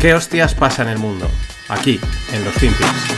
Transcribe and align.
¿Qué 0.00 0.14
hostias 0.14 0.54
pasa 0.54 0.80
en 0.80 0.88
el 0.88 0.98
mundo? 0.98 1.30
Aquí, 1.68 2.00
en 2.32 2.42
los 2.42 2.54
Finpics. 2.54 3.14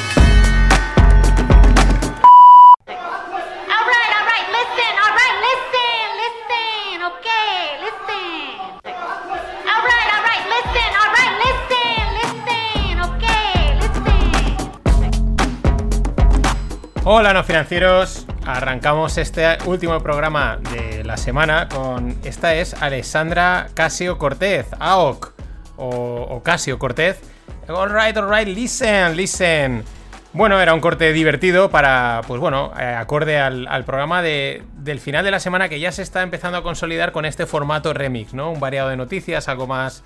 Hola, 17.04 17.32
no 17.32 17.44
financieros. 17.44 18.26
Arrancamos 18.44 19.18
este 19.18 19.58
último 19.66 20.00
programa 20.00 20.58
de 20.72 21.04
la 21.04 21.16
semana 21.16 21.68
con. 21.68 22.18
Esta 22.24 22.54
es 22.54 22.74
Alessandra 22.74 23.68
Casio 23.74 24.18
Cortez, 24.18 24.66
AOC, 24.80 25.31
o, 25.76 25.88
o 26.28 26.42
Casio 26.42 26.78
Cortez. 26.78 27.20
Alright, 27.68 28.16
alright, 28.16 28.48
listen, 28.48 29.16
listen. 29.16 29.84
Bueno, 30.34 30.60
era 30.60 30.72
un 30.72 30.80
corte 30.80 31.12
divertido 31.12 31.70
para, 31.70 32.22
pues 32.26 32.40
bueno, 32.40 32.72
eh, 32.80 32.84
acorde 32.84 33.38
al, 33.38 33.66
al 33.68 33.84
programa 33.84 34.22
de- 34.22 34.62
del 34.78 34.98
final 34.98 35.24
de 35.24 35.30
la 35.30 35.40
semana 35.40 35.68
que 35.68 35.78
ya 35.78 35.92
se 35.92 36.00
está 36.02 36.22
empezando 36.22 36.56
a 36.56 36.62
consolidar 36.62 37.12
con 37.12 37.26
este 37.26 37.44
formato 37.44 37.92
remix, 37.92 38.32
¿no? 38.32 38.50
Un 38.50 38.58
variado 38.58 38.88
de 38.88 38.96
noticias, 38.96 39.48
algo 39.48 39.66
más 39.66 40.04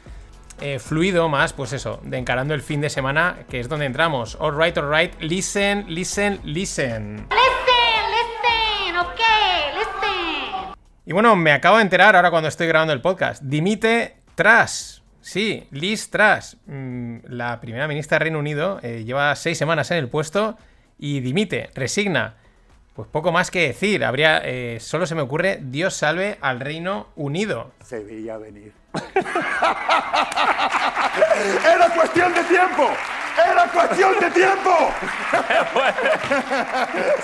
eh, 0.60 0.80
fluido, 0.80 1.28
más, 1.28 1.52
pues 1.52 1.72
eso, 1.72 2.00
de 2.02 2.18
encarando 2.18 2.54
el 2.54 2.62
fin 2.62 2.80
de 2.80 2.90
semana, 2.90 3.36
que 3.48 3.60
es 3.60 3.68
donde 3.68 3.86
entramos. 3.86 4.36
Alright, 4.40 4.76
alright, 4.78 5.14
listen, 5.20 5.84
listen, 5.88 6.40
listen. 6.42 7.28
Listen, 7.30 8.04
listen, 8.10 8.96
okay, 8.98 9.78
listen. 9.78 10.74
Y 11.04 11.12
bueno, 11.12 11.36
me 11.36 11.52
acabo 11.52 11.76
de 11.76 11.82
enterar 11.82 12.16
ahora 12.16 12.30
cuando 12.32 12.48
estoy 12.48 12.66
grabando 12.66 12.92
el 12.92 13.00
podcast. 13.00 13.42
Dimite 13.44 14.16
Truss. 14.34 15.04
Sí, 15.26 15.66
Liz 15.72 16.08
Truss, 16.08 16.56
mm, 16.66 17.16
la 17.30 17.60
primera 17.60 17.88
ministra 17.88 18.14
del 18.14 18.26
Reino 18.26 18.38
Unido, 18.38 18.78
eh, 18.84 19.02
lleva 19.04 19.34
seis 19.34 19.58
semanas 19.58 19.90
en 19.90 19.96
el 19.96 20.08
puesto 20.08 20.56
y 21.00 21.18
dimite, 21.18 21.68
resigna. 21.74 22.36
Pues 22.94 23.08
poco 23.08 23.32
más 23.32 23.50
que 23.50 23.66
decir. 23.66 24.04
Habría, 24.04 24.40
eh, 24.44 24.78
solo 24.78 25.04
se 25.04 25.16
me 25.16 25.22
ocurre, 25.22 25.58
Dios 25.60 25.94
salve 25.94 26.38
al 26.40 26.60
Reino 26.60 27.08
Unido. 27.16 27.72
Se 27.84 28.04
veía 28.04 28.38
venir. 28.38 28.72
Era 31.74 31.90
cuestión 31.92 32.32
de 32.32 32.44
tiempo. 32.44 32.88
Era 33.50 33.64
cuestión 33.72 34.12
de 34.20 34.30
tiempo. 34.30 34.92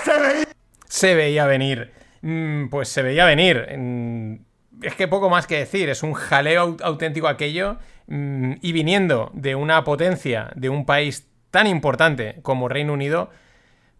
Se 0.03 0.19
veía. 0.19 0.47
Se 0.89 1.15
veía 1.15 1.45
venir. 1.45 1.93
Mm, 2.21 2.67
pues 2.67 2.89
se 2.89 3.01
veía 3.01 3.23
venir. 3.23 4.43
Es 4.83 4.95
que 4.95 5.07
poco 5.07 5.29
más 5.29 5.47
que 5.47 5.57
decir. 5.59 5.89
Es 5.89 6.03
un 6.03 6.13
jaleo 6.13 6.77
au- 6.77 6.81
auténtico 6.83 7.27
aquello. 7.27 7.77
Mm, 8.07 8.53
y 8.61 8.71
viniendo 8.73 9.31
de 9.33 9.55
una 9.55 9.83
potencia, 9.83 10.51
de 10.55 10.69
un 10.69 10.85
país 10.85 11.27
tan 11.51 11.67
importante 11.67 12.39
como 12.41 12.67
Reino 12.67 12.93
Unido, 12.93 13.29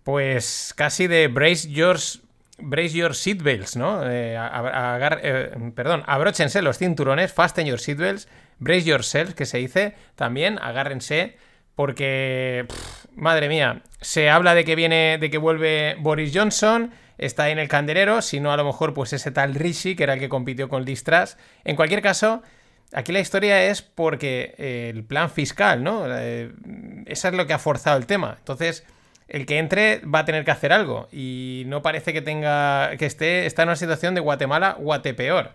pues 0.04 0.74
casi 0.76 1.08
de 1.08 1.28
brace 1.30 1.70
your, 1.70 1.98
brace 2.60 2.90
your 2.98 3.16
seatbelts, 3.16 3.76
¿no? 3.78 4.02
Eh, 4.10 4.36
eh, 4.38 5.52
perdón, 5.76 6.04
abróchense 6.06 6.62
los 6.62 6.78
cinturones, 6.78 7.32
fasten 7.32 7.66
your 7.66 7.80
seatbelts, 7.80 8.28
brace 8.60 8.84
yourself, 8.84 9.34
que 9.34 9.46
se 9.46 9.60
dice 9.60 9.96
también, 10.16 10.60
agárrense, 10.62 11.38
porque, 11.76 12.66
madre 13.16 13.48
mía, 13.48 13.82
se 14.02 14.30
habla 14.30 14.54
de 14.56 14.66
que 14.66 14.76
viene, 14.76 15.18
de 15.20 15.30
que 15.30 15.38
vuelve 15.38 15.96
Boris 16.00 16.32
Johnson, 16.36 16.92
está 17.26 17.50
en 17.50 17.60
el 17.60 17.68
candelero, 17.68 18.22
si 18.22 18.40
no 18.40 18.52
a 18.52 18.58
lo 18.58 18.66
mejor 18.66 18.94
pues 18.94 19.14
ese 19.14 19.32
tal 19.32 19.56
Rishi, 19.56 19.96
que 19.96 20.04
era 20.04 20.14
el 20.14 20.20
que 20.20 20.30
compitió 20.30 20.70
con 20.70 20.86
Liz 20.86 21.04
Truss. 21.04 21.38
En 21.64 21.76
cualquier 21.76 22.02
caso, 22.02 22.42
Aquí 22.94 23.12
la 23.12 23.20
historia 23.20 23.64
es 23.66 23.82
porque 23.82 24.54
eh, 24.58 24.92
el 24.94 25.04
plan 25.04 25.30
fiscal, 25.32 25.84
¿no? 25.84 26.06
Eh, 26.08 26.52
eso 27.08 27.28
es 27.28 27.34
lo 27.34 27.48
que 27.48 27.54
ha 27.54 27.60
forzado 27.60 27.98
el 27.98 28.06
tema. 28.06 28.36
Entonces, 28.38 28.86
el 29.28 29.46
que 29.48 29.58
entre 29.58 30.00
va 30.06 30.20
a 30.20 30.26
tener 30.26 30.46
que 30.46 30.52
hacer 30.52 30.72
algo. 30.72 31.08
Y 31.12 31.64
no 31.66 31.82
parece 31.82 32.14
que 32.14 32.22
tenga. 32.22 32.96
que 32.98 33.08
esté. 33.08 33.48
está 33.48 33.64
en 33.64 33.70
una 33.70 33.76
situación 33.76 34.14
de 34.14 34.22
Guatemala 34.22 34.78
guatepeor. 34.80 35.52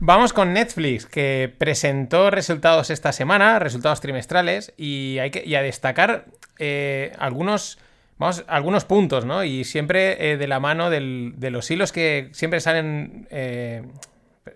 Vamos 0.00 0.32
con 0.32 0.52
Netflix, 0.52 1.06
que 1.06 1.52
presentó 1.56 2.30
resultados 2.30 2.90
esta 2.90 3.12
semana, 3.12 3.58
resultados 3.58 4.00
trimestrales, 4.00 4.72
y 4.76 5.18
hay 5.18 5.30
que 5.30 5.56
a 5.56 5.62
destacar 5.62 6.26
eh, 6.58 7.12
algunos, 7.18 7.78
vamos, 8.18 8.44
algunos 8.48 8.84
puntos, 8.84 9.24
¿no? 9.24 9.44
Y 9.44 9.64
siempre 9.64 10.32
eh, 10.32 10.36
de 10.36 10.48
la 10.48 10.58
mano 10.58 10.90
de 10.90 11.50
los 11.50 11.70
hilos 11.70 11.92
que 11.92 12.28
siempre 12.32 12.60
salen 12.60 13.28
eh, 13.30 13.82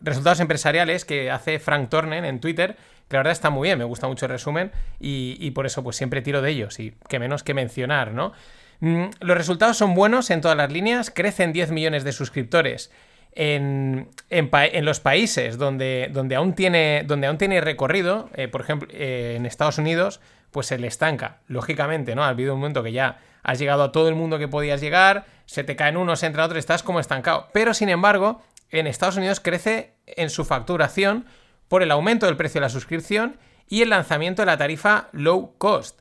resultados 0.01 0.41
empresariales 0.41 1.05
que 1.05 1.31
hace 1.31 1.61
Frank 1.61 1.89
Tornen 1.89 2.25
en 2.25 2.41
Twitter, 2.41 2.77
que 3.09 3.17
la 3.17 3.21
verdad 3.21 3.33
está 3.33 3.49
muy 3.49 3.69
bien, 3.69 3.79
me 3.79 3.85
gusta 3.85 4.09
mucho 4.09 4.27
el 4.27 4.33
resumen, 4.33 4.73
y, 4.99 5.37
y 5.39 5.53
por 5.53 5.67
eso 5.67 5.85
pues 5.85 5.97
siempre 5.97 6.21
tiro 6.21 6.43
de 6.43 6.51
ellos, 6.51 6.81
y 6.81 6.95
que 7.09 7.21
menos 7.21 7.45
que 7.45 7.55
mencionar, 7.55 8.13
¿no? 8.13 8.33
Mm, 8.81 9.05
los 9.21 9.37
resultados 9.37 9.77
son 9.77 9.95
buenos 9.95 10.31
en 10.31 10.41
todas 10.41 10.57
las 10.57 10.73
líneas, 10.73 11.13
crecen 11.15 11.53
10 11.53 11.71
millones 11.71 12.03
de 12.03 12.13
suscriptores 12.13 12.91
en, 13.39 14.09
en 14.31 14.85
los 14.85 14.99
países 14.99 15.59
donde, 15.59 16.11
donde, 16.13 16.35
aún 16.35 16.55
tiene, 16.55 17.05
donde 17.07 17.29
aún 17.29 17.39
tiene 17.39 17.61
recorrido, 17.61 18.29
eh, 18.35 18.49
por 18.49 18.63
ejemplo, 18.63 18.89
eh, 18.91 19.35
en 19.37 19.47
Estados 19.47 19.79
Unidos, 19.79 20.21
pues 20.51 20.67
se 20.67 20.77
le 20.77 20.89
estanca, 20.89 21.39
lógicamente, 21.47 22.17
¿no? 22.17 22.25
Ha 22.25 22.31
habido 22.31 22.55
un 22.55 22.61
momento 22.61 22.83
que 22.83 22.91
ya 22.91 23.21
has 23.45 23.61
llegado 23.61 23.85
a 23.85 23.93
todo 23.93 24.09
el 24.09 24.17
mundo 24.17 24.41
que 24.41 24.49
podías 24.49 24.81
llegar, 24.81 25.25
se 25.47 25.63
te 25.63 25.77
caen 25.77 25.97
unos, 25.97 26.25
entra 26.25 26.45
otros, 26.45 26.59
estás 26.59 26.83
como 26.83 26.99
estancado. 26.99 27.47
Pero, 27.53 27.75
sin 27.75 27.91
embargo, 27.91 28.43
en 28.73 28.89
Estados 28.89 29.17
Unidos 29.17 29.39
crece 29.39 29.95
en 30.07 30.31
su 30.31 30.45
facturación 30.45 31.25
por 31.69 31.85
el 31.85 31.93
aumento 31.93 32.27
del 32.27 32.37
precio 32.37 32.61
de 32.61 32.67
la 32.67 32.71
suscripción 32.71 33.39
y 33.69 33.83
el 33.83 33.91
lanzamiento 33.91 34.43
de 34.43 34.47
la 34.47 34.59
tarifa 34.59 35.11
low 35.13 35.55
cost. 35.59 36.01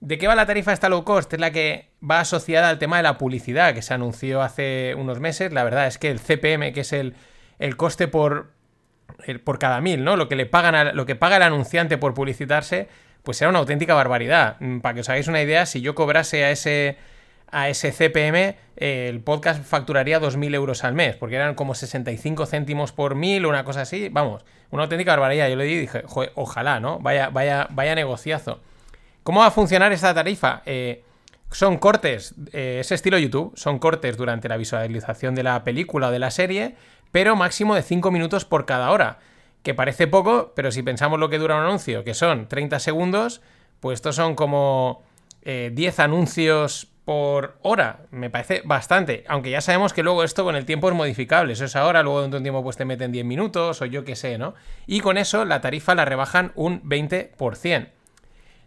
¿De 0.00 0.18
qué 0.18 0.26
va 0.26 0.34
la 0.34 0.46
tarifa 0.46 0.72
esta 0.72 0.88
low 0.88 1.04
cost? 1.04 1.32
Es 1.32 1.38
la 1.38 1.52
que 1.52 1.92
va 2.08 2.20
asociada 2.20 2.68
al 2.68 2.78
tema 2.78 2.98
de 2.98 3.02
la 3.02 3.18
publicidad 3.18 3.74
que 3.74 3.82
se 3.82 3.94
anunció 3.94 4.42
hace 4.42 4.94
unos 4.96 5.20
meses. 5.20 5.52
La 5.52 5.64
verdad 5.64 5.86
es 5.86 5.98
que 5.98 6.10
el 6.10 6.20
CPM, 6.20 6.72
que 6.72 6.80
es 6.80 6.92
el, 6.92 7.14
el 7.58 7.76
coste 7.76 8.06
por, 8.08 8.50
el- 9.24 9.40
por 9.40 9.58
cada 9.58 9.80
mil, 9.80 10.04
¿no? 10.04 10.16
Lo 10.16 10.28
que 10.28 10.36
le 10.36 10.46
pagan 10.46 10.96
lo 10.96 11.06
que 11.06 11.16
paga 11.16 11.36
el 11.36 11.42
anunciante 11.42 11.98
por 11.98 12.14
publicitarse, 12.14 12.88
pues 13.22 13.40
era 13.40 13.48
una 13.50 13.58
auténtica 13.58 13.94
barbaridad. 13.94 14.56
Mm, 14.60 14.78
Para 14.80 14.94
que 14.94 15.00
os 15.00 15.08
hagáis 15.08 15.26
una 15.28 15.42
idea, 15.42 15.66
si 15.66 15.80
yo 15.80 15.94
cobrase 15.94 16.44
a 16.44 16.50
ese, 16.50 16.96
a 17.50 17.68
ese 17.68 17.90
CPM, 17.92 18.56
eh, 18.76 19.08
el 19.08 19.20
podcast 19.20 19.64
facturaría 19.64 20.20
2.000 20.20 20.54
euros 20.54 20.84
al 20.84 20.94
mes, 20.94 21.16
porque 21.16 21.36
eran 21.36 21.54
como 21.54 21.74
65 21.74 22.46
céntimos 22.46 22.92
por 22.92 23.14
mil 23.16 23.46
una 23.46 23.64
cosa 23.64 23.80
así. 23.82 24.08
Vamos, 24.10 24.44
una 24.70 24.84
auténtica 24.84 25.12
barbaridad. 25.12 25.48
Yo 25.48 25.56
le 25.56 25.64
dije, 25.64 26.02
"Joder, 26.06 26.30
ojalá, 26.36 26.78
¿no? 26.78 26.98
Vaya, 27.00 27.30
vaya, 27.30 27.66
vaya 27.70 27.94
negociazo. 27.94 28.60
¿Cómo 29.24 29.40
va 29.40 29.46
a 29.46 29.50
funcionar 29.50 29.90
esta 29.92 30.14
tarifa? 30.14 30.62
Eh, 30.66 31.02
son 31.50 31.78
cortes, 31.78 32.34
eh, 32.52 32.78
es 32.80 32.92
estilo 32.92 33.18
YouTube, 33.18 33.52
son 33.56 33.78
cortes 33.78 34.16
durante 34.16 34.48
la 34.48 34.56
visualización 34.56 35.34
de 35.34 35.42
la 35.42 35.64
película 35.64 36.08
o 36.08 36.10
de 36.10 36.18
la 36.18 36.30
serie, 36.30 36.74
pero 37.12 37.36
máximo 37.36 37.74
de 37.74 37.82
5 37.82 38.10
minutos 38.10 38.44
por 38.44 38.66
cada 38.66 38.90
hora. 38.90 39.18
Que 39.62 39.74
parece 39.74 40.06
poco, 40.06 40.52
pero 40.54 40.70
si 40.70 40.82
pensamos 40.82 41.18
lo 41.18 41.28
que 41.28 41.38
dura 41.38 41.56
un 41.56 41.62
anuncio, 41.62 42.04
que 42.04 42.14
son 42.14 42.48
30 42.48 42.78
segundos, 42.78 43.42
pues 43.80 43.96
estos 43.96 44.16
son 44.16 44.34
como 44.34 45.02
eh, 45.42 45.70
10 45.72 46.00
anuncios 46.00 46.88
por 47.04 47.56
hora. 47.62 48.00
Me 48.10 48.30
parece 48.30 48.62
bastante. 48.64 49.24
Aunque 49.28 49.50
ya 49.50 49.60
sabemos 49.60 49.92
que 49.92 50.02
luego 50.02 50.24
esto 50.24 50.44
con 50.44 50.56
el 50.56 50.66
tiempo 50.66 50.88
es 50.88 50.94
modificable. 50.94 51.52
Eso 51.52 51.64
es 51.64 51.76
ahora, 51.76 52.02
luego 52.02 52.20
dentro 52.20 52.36
de 52.36 52.40
un 52.40 52.44
tiempo 52.44 52.62
pues 52.64 52.76
te 52.76 52.84
meten 52.84 53.12
10 53.12 53.24
minutos 53.24 53.80
o 53.80 53.86
yo 53.86 54.04
qué 54.04 54.16
sé, 54.16 54.38
¿no? 54.38 54.54
Y 54.86 55.00
con 55.00 55.16
eso 55.16 55.44
la 55.44 55.60
tarifa 55.60 55.94
la 55.94 56.04
rebajan 56.04 56.52
un 56.56 56.82
20%. 56.82 57.88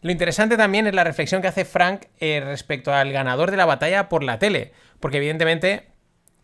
Lo 0.01 0.11
interesante 0.11 0.57
también 0.57 0.87
es 0.87 0.93
la 0.93 1.03
reflexión 1.03 1.41
que 1.41 1.49
hace 1.49 1.65
Frank 1.65 2.05
eh, 2.19 2.41
respecto 2.43 2.93
al 2.93 3.11
ganador 3.11 3.51
de 3.51 3.57
la 3.57 3.65
batalla 3.65 4.09
por 4.09 4.23
la 4.23 4.39
tele, 4.39 4.71
porque 4.99 5.17
evidentemente 5.17 5.87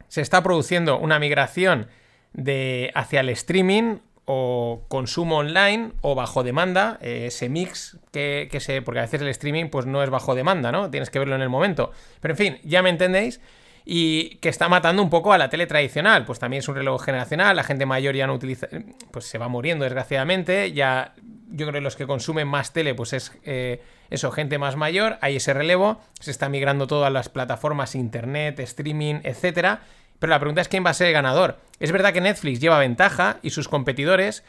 se 0.08 0.22
está 0.22 0.44
produciendo 0.44 1.00
una 1.00 1.20
migración 1.20 1.88
de 2.34 2.92
hacia 2.96 3.22
el 3.22 3.30
streaming 3.30 4.00
o 4.26 4.86
consumo 4.88 5.38
online 5.38 5.92
o 6.02 6.16
bajo 6.16 6.44
demanda, 6.44 6.98
eh, 7.02 7.26
ese 7.28 7.48
mix 7.48 7.98
que, 8.12 8.50
que 8.52 8.60
se. 8.60 8.82
Porque 8.82 9.00
a 9.00 9.04
veces 9.04 9.22
el 9.22 9.28
streaming 9.30 9.70
pues 9.70 9.86
no 9.86 10.04
es 10.04 10.10
bajo 10.10 10.36
demanda, 10.36 10.72
¿no? 10.72 10.90
Tienes 10.90 11.10
que 11.10 11.20
verlo 11.20 11.36
en 11.36 11.42
el 11.42 11.50
momento. 11.50 11.92
Pero 12.22 12.34
en 12.34 12.38
fin, 12.38 12.58
ya 12.64 12.82
me 12.82 12.90
entendéis. 12.90 13.40
Y 13.88 14.38
que 14.38 14.50
está 14.50 14.68
matando 14.68 15.04
un 15.04 15.12
poco 15.12 15.32
a 15.32 15.38
la 15.38 15.50
tele 15.50 15.68
tradicional. 15.68 16.26
Pues 16.26 16.40
también 16.40 16.62
es 16.62 16.68
un 16.68 16.76
reloj 16.76 17.04
generacional, 17.06 17.56
la 17.56 17.64
gente 17.64 17.86
mayor 17.86 18.16
ya 18.16 18.26
no 18.26 18.34
utiliza. 18.34 18.68
Pues 19.12 19.26
se 19.26 19.38
va 19.38 19.48
muriendo, 19.48 19.84
desgraciadamente. 19.84 20.74
Ya. 20.74 21.14
Yo 21.56 21.66
creo 21.66 21.80
que 21.80 21.82
los 21.82 21.96
que 21.96 22.06
consumen 22.06 22.50
más 22.50 22.74
tele, 22.74 22.94
pues 22.96 23.14
es 23.14 23.32
eh, 23.44 23.82
eso, 24.10 24.32
gente 24.32 24.58
más 24.58 24.76
mayor. 24.76 25.18
Hay 25.22 25.38
ese 25.38 25.54
relevo. 25.54 26.02
Se 26.20 26.32
está 26.32 26.50
migrando 26.50 26.86
todo 26.86 27.06
a 27.06 27.10
las 27.10 27.30
plataformas 27.30 27.96
internet, 27.96 28.60
streaming, 28.60 29.22
etcétera. 29.24 29.82
Pero 30.20 30.32
la 30.32 30.40
pregunta 30.40 30.62
es 30.62 30.68
quién 30.68 30.86
va 30.86 30.90
a 30.90 30.94
ser 30.94 31.08
el 31.08 31.14
ganador. 31.14 31.60
Es 31.80 31.94
verdad 31.94 32.12
que 32.12 32.20
Netflix 32.20 32.60
lleva 32.60 32.78
ventaja 32.80 33.38
y 33.42 33.52
sus 33.52 33.70
competidores, 33.70 34.44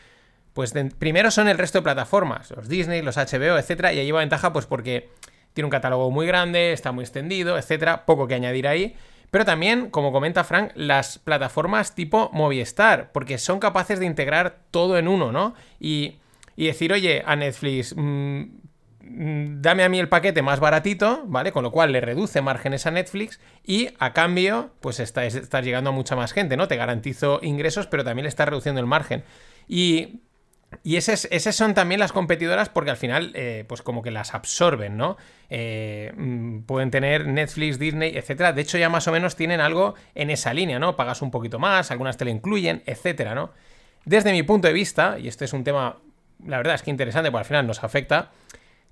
pues 0.53 0.75
primero 0.99 1.31
son 1.31 1.49
el 1.49 1.59
resto 1.59 1.79
de 1.79 1.83
plataformas, 1.83 2.51
los 2.51 2.69
Disney, 2.69 3.03
los 3.03 3.17
HBO, 3.17 3.59
etcétera, 3.59 3.93
y 3.93 3.99
ahí 3.99 4.07
lleva 4.07 4.21
ventaja 4.21 4.53
pues 4.53 4.67
porque 4.67 5.11
tiene 5.53 5.67
un 5.67 5.71
catálogo 5.71 6.11
muy 6.11 6.27
grande, 6.27 6.73
está 6.73 6.93
muy 6.93 7.05
extendido, 7.05 7.59
etcétera, 7.59 8.05
poco 8.05 8.27
que 8.27 8.35
añadir 8.35 8.69
ahí. 8.69 8.97
Pero 9.31 9.45
también, 9.45 9.91
como 9.91 10.13
comenta 10.13 10.45
Frank, 10.45 10.71
las 10.75 11.19
plataformas 11.19 11.95
tipo 11.95 12.31
Movistar, 12.33 13.11
porque 13.13 13.39
son 13.39 13.59
capaces 13.59 13.99
de 13.99 14.07
integrar 14.07 14.61
todo 14.71 14.99
en 14.99 15.09
uno, 15.09 15.33
¿no? 15.33 15.55
Y, 15.81 16.19
y 16.57 16.67
decir, 16.67 16.93
oye, 16.93 17.23
a 17.25 17.37
Netflix, 17.37 17.95
mm, 17.97 18.41
mm, 19.01 19.63
dame 19.63 19.85
a 19.85 19.89
mí 19.89 19.99
el 19.99 20.09
paquete 20.09 20.43
más 20.43 20.61
baratito, 20.61 21.25
¿vale? 21.27 21.53
Con 21.53 21.63
lo 21.63 21.71
cual 21.71 21.93
le 21.93 22.01
reduce 22.01 22.41
márgenes 22.43 22.87
a 22.87 22.91
Netflix 22.91 23.41
y 23.65 23.91
a 23.99 24.13
cambio, 24.13 24.71
pues 24.81 25.01
estás, 25.01 25.35
estás 25.35 25.65
llegando 25.65 25.91
a 25.91 25.93
mucha 25.93 26.17
más 26.17 26.33
gente, 26.33 26.57
¿no? 26.57 26.69
Te 26.69 26.77
garantizo 26.77 27.41
ingresos, 27.43 27.87
pero 27.87 28.05
también 28.05 28.25
le 28.25 28.31
estás 28.31 28.49
reduciendo 28.49 28.81
el 28.81 28.87
margen. 28.87 29.25
Y 29.69 30.21
y 30.83 30.97
esas, 30.97 31.29
son 31.55 31.75
también 31.75 32.01
las 32.01 32.13
competidoras 32.13 32.69
porque 32.69 32.91
al 32.91 32.97
final, 32.97 33.33
eh, 33.35 33.65
pues 33.67 33.83
como 33.83 34.03
que 34.03 34.11
las 34.11 34.35
absorben, 34.35 34.97
¿no? 34.97 35.17
Eh, 35.49 36.13
mm, 36.17 36.61
pueden 36.63 36.91
tener 36.91 37.27
Netflix, 37.27 37.79
Disney, 37.79 38.17
etcétera. 38.17 38.53
De 38.53 38.63
hecho, 38.63 38.79
ya 38.79 38.89
más 38.89 39.07
o 39.09 39.13
menos 39.13 39.37
tienen 39.37 39.61
algo 39.61 39.95
en 40.15 40.31
esa 40.31 40.53
línea, 40.53 40.79
¿no? 40.79 40.97
Pagas 40.97 41.23
un 41.23 41.31
poquito 41.31 41.59
más, 41.59 41.91
algunas 41.91 42.17
te 42.17 42.25
lo 42.25 42.31
incluyen, 42.31 42.83
etcétera, 42.87 43.35
¿no? 43.35 43.51
Desde 44.05 44.33
mi 44.33 44.43
punto 44.43 44.69
de 44.69 44.75
vista, 44.75 45.19
y 45.19 45.29
este 45.29 45.45
es 45.47 45.53
un 45.53 45.65
tema, 45.65 45.99
la 46.47 46.59
verdad 46.59 46.75
es 46.75 46.83
que 46.83 46.91
interesante, 46.91 47.31
porque 47.31 47.43
al 47.43 47.47
final 47.47 47.67
nos 47.67 47.83
afecta, 47.83 48.31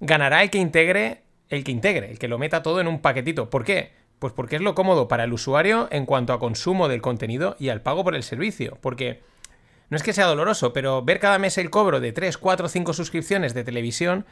ganará 0.00 0.42
el 0.42 0.50
que 0.50 0.58
integre, 0.58 1.22
el 1.48 1.64
que 1.64 1.72
integre, 1.72 2.10
el 2.10 2.18
que 2.18 2.28
lo 2.28 2.38
meta 2.38 2.62
todo 2.62 2.80
en 2.80 2.88
un 2.88 3.00
paquetito. 3.00 3.50
¿Por 3.50 3.64
qué? 3.64 3.92
Pues 4.18 4.32
porque 4.32 4.56
es 4.56 4.62
lo 4.62 4.74
cómodo 4.74 5.08
para 5.08 5.24
el 5.24 5.32
usuario 5.32 5.88
en 5.90 6.06
cuanto 6.06 6.32
a 6.32 6.38
consumo 6.38 6.88
del 6.88 7.02
contenido 7.02 7.56
y 7.58 7.68
al 7.68 7.82
pago 7.82 8.04
por 8.04 8.14
el 8.14 8.22
servicio. 8.22 8.78
Porque 8.80 9.22
no 9.90 9.96
es 9.96 10.02
que 10.02 10.12
sea 10.12 10.26
doloroso, 10.26 10.72
pero 10.72 11.02
ver 11.02 11.20
cada 11.20 11.38
mes 11.38 11.58
el 11.58 11.70
cobro 11.70 12.00
de 12.00 12.12
3, 12.12 12.38
4, 12.38 12.68
5 12.68 12.92
suscripciones 12.94 13.54
de 13.54 13.64
televisión, 13.64 14.24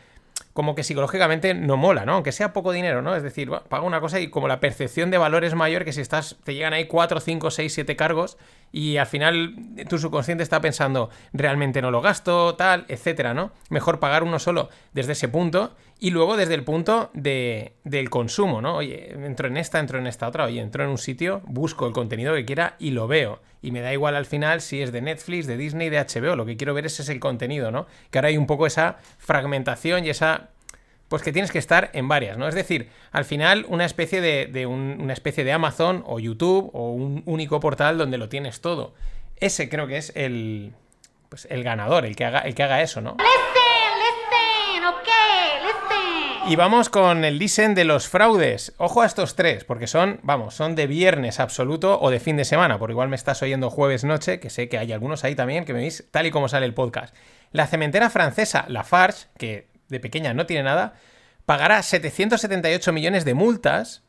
como 0.52 0.74
que 0.74 0.84
psicológicamente 0.84 1.54
no 1.54 1.76
mola, 1.76 2.04
¿no? 2.04 2.14
Aunque 2.14 2.32
sea 2.32 2.52
poco 2.52 2.72
dinero, 2.72 3.02
¿no? 3.02 3.16
Es 3.16 3.22
decir, 3.22 3.50
paga 3.68 3.84
una 3.84 4.00
cosa 4.00 4.20
y 4.20 4.28
como 4.28 4.48
la 4.48 4.60
percepción 4.60 5.10
de 5.10 5.18
valor 5.18 5.44
es 5.44 5.54
mayor 5.54 5.84
que 5.84 5.92
si 5.92 6.00
estás, 6.00 6.36
te 6.44 6.54
llegan 6.54 6.72
ahí 6.72 6.86
4, 6.86 7.20
5, 7.20 7.50
6, 7.50 7.72
7 7.72 7.96
cargos 7.96 8.36
y 8.70 8.96
al 8.96 9.06
final 9.06 9.54
tu 9.88 9.98
subconsciente 9.98 10.42
está 10.42 10.60
pensando, 10.60 11.10
realmente 11.32 11.82
no 11.82 11.90
lo 11.90 12.00
gasto, 12.00 12.54
tal, 12.54 12.84
etcétera, 12.88 13.34
¿no? 13.34 13.52
Mejor 13.70 13.98
pagar 13.98 14.22
uno 14.22 14.38
solo 14.38 14.68
desde 14.92 15.12
ese 15.12 15.28
punto 15.28 15.74
y 15.98 16.10
luego 16.10 16.36
desde 16.36 16.54
el 16.54 16.64
punto 16.64 17.10
de, 17.14 17.74
del 17.84 18.10
consumo, 18.10 18.60
¿no? 18.60 18.76
Oye, 18.76 19.12
entro 19.12 19.46
en 19.48 19.56
esta, 19.56 19.78
entro 19.78 19.98
en 19.98 20.06
esta 20.06 20.26
otra, 20.26 20.46
oye, 20.46 20.60
entro 20.60 20.82
en 20.82 20.90
un 20.90 20.98
sitio, 20.98 21.42
busco 21.44 21.86
el 21.86 21.92
contenido 21.92 22.34
que 22.34 22.44
quiera 22.44 22.74
y 22.78 22.90
lo 22.90 23.06
veo. 23.06 23.40
Y 23.62 23.70
me 23.70 23.80
da 23.82 23.92
igual 23.92 24.16
al 24.16 24.26
final 24.26 24.60
si 24.60 24.82
es 24.82 24.90
de 24.90 25.00
Netflix, 25.00 25.46
de 25.46 25.56
Disney, 25.56 25.90
de 25.90 26.00
HBO, 26.00 26.34
lo 26.34 26.44
que 26.44 26.56
quiero 26.56 26.74
ver 26.74 26.86
es 26.86 26.98
ese 26.98 27.12
el 27.12 27.20
contenido, 27.20 27.70
¿no? 27.70 27.86
Que 28.10 28.18
ahora 28.18 28.28
hay 28.28 28.36
un 28.36 28.48
poco 28.48 28.66
esa 28.66 28.96
fragmentación 29.18 30.04
y 30.04 30.10
esa 30.10 30.48
pues 31.12 31.20
que 31.20 31.30
tienes 31.30 31.52
que 31.52 31.58
estar 31.58 31.90
en 31.92 32.08
varias, 32.08 32.38
¿no? 32.38 32.48
Es 32.48 32.54
decir, 32.54 32.88
al 33.10 33.26
final 33.26 33.66
una 33.68 33.84
especie 33.84 34.22
de, 34.22 34.64
una 34.64 35.12
especie 35.12 35.44
de 35.44 35.52
Amazon 35.52 36.02
o 36.06 36.18
YouTube 36.18 36.70
o 36.72 36.90
un 36.92 37.22
único 37.26 37.60
portal 37.60 37.98
donde 37.98 38.16
lo 38.16 38.30
tienes 38.30 38.62
todo. 38.62 38.94
Ese 39.36 39.68
creo 39.68 39.86
que 39.86 39.98
es 39.98 40.10
el, 40.16 40.72
pues 41.28 41.46
el 41.50 41.64
ganador, 41.64 42.06
el 42.06 42.16
que 42.16 42.24
haga, 42.24 42.38
el 42.38 42.54
que 42.54 42.62
haga 42.62 42.80
eso, 42.80 43.02
¿no? 43.02 43.18
Listen, 43.18 43.98
listen, 43.98 44.84
okay, 44.86 45.66
listen. 45.66 46.50
Y 46.50 46.56
vamos 46.56 46.88
con 46.88 47.26
el 47.26 47.38
listen 47.38 47.74
de 47.74 47.84
los 47.84 48.08
fraudes. 48.08 48.72
Ojo 48.78 49.02
a 49.02 49.06
estos 49.06 49.36
tres, 49.36 49.64
porque 49.64 49.88
son, 49.88 50.18
vamos, 50.22 50.54
son 50.54 50.74
de 50.76 50.86
viernes 50.86 51.40
absoluto 51.40 52.00
o 52.00 52.08
de 52.08 52.20
fin 52.20 52.38
de 52.38 52.46
semana, 52.46 52.78
por 52.78 52.90
igual 52.90 53.10
me 53.10 53.16
estás 53.16 53.42
oyendo 53.42 53.68
jueves 53.68 54.02
noche, 54.04 54.40
que 54.40 54.48
sé 54.48 54.70
que 54.70 54.78
hay 54.78 54.94
algunos 54.94 55.24
ahí 55.24 55.34
también 55.34 55.66
que 55.66 55.74
me 55.74 55.80
veis 55.80 56.08
tal 56.10 56.24
y 56.24 56.30
como 56.30 56.48
sale 56.48 56.64
el 56.64 56.72
podcast. 56.72 57.14
La 57.50 57.66
cementera 57.66 58.08
francesa 58.08 58.64
Lafarge, 58.68 59.26
que 59.36 59.71
de 59.92 60.00
pequeña 60.00 60.34
no 60.34 60.46
tiene 60.46 60.64
nada, 60.64 60.94
pagará 61.46 61.82
778 61.82 62.92
millones 62.92 63.24
de 63.24 63.34
multas 63.34 64.02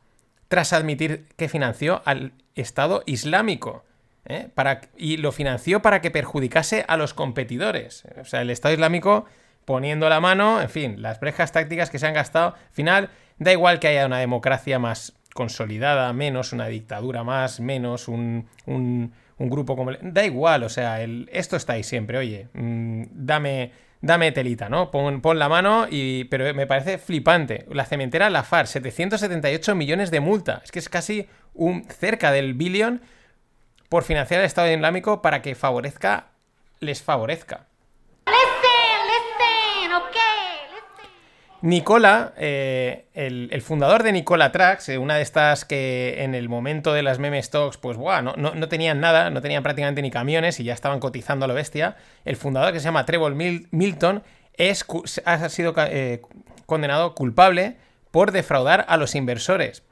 tras 0.47 0.73
admitir 0.73 1.27
que 1.37 1.49
financió 1.49 2.01
al 2.05 2.33
Estado 2.55 3.03
Islámico. 3.05 3.83
¿eh? 4.25 4.49
Para, 4.53 4.81
y 4.97 5.17
lo 5.17 5.31
financió 5.31 5.81
para 5.81 6.01
que 6.01 6.11
perjudicase 6.11 6.85
a 6.87 6.97
los 6.97 7.13
competidores. 7.13 8.03
O 8.19 8.25
sea, 8.25 8.41
el 8.41 8.49
Estado 8.49 8.73
Islámico 8.73 9.25
poniendo 9.65 10.09
la 10.09 10.19
mano, 10.19 10.61
en 10.61 10.69
fin, 10.69 11.01
las 11.01 11.19
brejas 11.19 11.51
tácticas 11.51 11.89
que 11.89 11.99
se 11.99 12.07
han 12.07 12.13
gastado. 12.13 12.47
Al 12.53 12.73
final, 12.73 13.09
da 13.37 13.51
igual 13.51 13.79
que 13.79 13.87
haya 13.87 14.05
una 14.05 14.19
democracia 14.19 14.79
más 14.79 15.13
consolidada, 15.33 16.11
menos 16.13 16.53
una 16.53 16.67
dictadura 16.67 17.23
más, 17.23 17.59
menos 17.59 18.07
un, 18.07 18.47
un, 18.65 19.13
grupo 19.37 19.75
como... 19.75 19.91
Da 20.01 20.25
igual, 20.25 20.63
o 20.63 20.69
sea, 20.69 21.01
el, 21.01 21.29
esto 21.33 21.55
está 21.55 21.73
ahí 21.73 21.83
siempre. 21.83 22.17
Oye, 22.17 22.47
mm, 22.53 23.03
dame 23.11 23.71
dame 24.03 24.33
telita, 24.33 24.69
¿no? 24.69 24.91
Pon, 24.91 25.39
la 25.39 25.49
mano 25.49 25.87
y... 25.89 26.25
Pero 26.25 26.53
me 26.53 26.67
parece 26.67 26.97
flipante. 26.97 27.65
La 27.71 27.85
cementera 27.85 28.29
La 28.29 28.43
FAR, 28.43 28.67
778 28.67 29.75
millones 29.75 30.11
de 30.11 30.19
multa. 30.19 30.61
Es 30.63 30.71
que 30.71 30.79
es 30.79 30.89
casi 30.89 31.27
un 31.53 31.85
cerca 31.85 32.31
del 32.31 32.53
billón 32.53 33.01
por 33.87 34.03
financiar 34.03 34.41
el 34.41 34.45
Estado 34.45 34.71
Islámico 34.71 35.21
para 35.21 35.41
que 35.41 35.55
favorezca, 35.55 36.31
les 36.79 37.01
favorezca. 37.01 37.67
Nicola, 41.63 42.33
eh, 42.35 43.05
el, 43.13 43.61
fundador 43.61 44.03
de 44.03 44.11
Nicola 44.11 44.51
Tracks, 44.51 44.89
eh, 44.89 44.97
una 44.97 45.15
de 45.15 45.21
estas 45.21 45.63
que 45.63 46.21
en 46.21 46.35
el 46.35 46.49
momento 46.49 46.91
de 46.91 47.03
las 47.03 47.19
meme 47.19 47.41
stocks, 47.41 47.77
pues 47.77 47.95
buah, 47.95 48.21
no, 48.21 48.67
tenían 48.67 48.99
nada, 48.99 49.29
no 49.29 49.41
tenían 49.41 49.63
prácticamente 49.63 50.01
ni 50.01 50.11
camiones 50.11 50.59
y 50.59 50.65
ya 50.65 50.73
estaban 50.73 50.99
cotizando 50.99 51.45
a 51.45 51.47
lo 51.47 51.53
bestia. 51.53 51.95
El 52.25 52.35
fundador, 52.35 52.73
que 52.73 52.81
se 52.81 52.83
llama 52.83 53.05
Trevor 53.05 53.33
Milton, 53.35 54.23
es, 54.55 54.85
ha 55.23 55.47
sido 55.47 55.73
eh, 55.77 56.19
condenado 56.65 57.15
culpable 57.15 57.77
por 58.11 58.33
defraudar 58.33 58.83
a 58.89 58.97
los 58.97 59.15
inversores. 59.15 59.83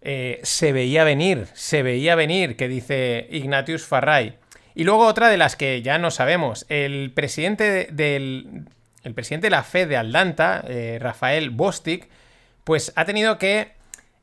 se 0.00 0.72
veía 0.72 1.04
venir, 1.04 1.48
se 1.52 1.82
veía 1.82 2.14
venir, 2.14 2.56
que 2.56 2.66
dice 2.66 3.26
Ignatius 3.30 3.84
Farray. 3.84 4.38
Y 4.74 4.84
luego 4.84 5.04
otra 5.04 5.28
de 5.28 5.36
las 5.36 5.54
que 5.54 5.82
ya 5.82 5.98
no 5.98 6.10
sabemos, 6.10 6.64
el 6.70 7.12
presidente 7.12 7.88
del, 7.92 8.64
el 9.04 9.14
presidente 9.14 9.46
de 9.46 9.50
la 9.50 9.62
Fed 9.62 9.88
de 9.88 9.96
Atlanta, 9.96 10.64
eh, 10.66 10.98
Rafael 11.00 11.50
Bostic, 11.50 12.08
pues 12.64 12.92
ha 12.96 13.04
tenido 13.04 13.38
que... 13.38 13.72